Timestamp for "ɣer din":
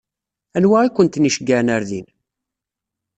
1.73-2.07